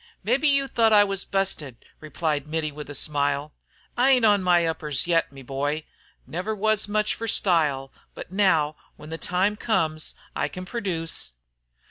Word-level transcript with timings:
"Mebbe 0.23 0.45
you 0.45 0.67
tho't 0.67 0.91
I 0.93 1.03
was 1.03 1.25
busted," 1.25 1.77
replied 1.99 2.47
Mittie, 2.47 2.71
with 2.71 2.89
a 2.89 2.95
smile. 2.95 3.53
"I 3.95 4.09
ain't 4.09 4.25
on 4.25 4.41
my 4.41 4.65
uppers 4.65 5.05
yet, 5.05 5.31
me 5.31 5.43
boy. 5.43 5.83
Never 6.25 6.55
was 6.55 6.87
much 6.87 7.13
fer 7.13 7.27
style, 7.27 7.93
but, 8.15 8.31
now 8.31 8.75
when 8.95 9.11
the 9.11 9.19
time 9.19 9.55
comes, 9.55 10.15
I 10.35 10.47
can 10.47 10.65
produce." 10.65 11.33